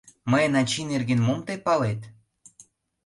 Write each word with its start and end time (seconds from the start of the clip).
Мыйын 0.31 0.53
ачий 0.61 0.87
нерген 0.91 1.19
мом 1.27 1.39
тый 1.47 1.57
палет? 1.65 2.01